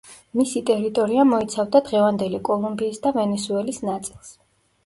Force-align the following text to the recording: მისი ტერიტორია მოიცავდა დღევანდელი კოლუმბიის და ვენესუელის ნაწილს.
მისი 0.37 0.61
ტერიტორია 0.69 1.25
მოიცავდა 1.33 1.81
დღევანდელი 1.89 2.39
კოლუმბიის 2.49 2.99
და 3.05 3.15
ვენესუელის 3.19 3.81
ნაწილს. 3.93 4.35